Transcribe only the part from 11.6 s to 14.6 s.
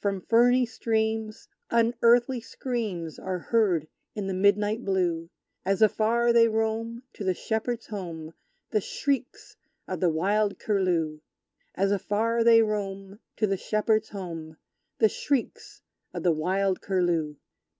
As afar they roam To the shepherd's home,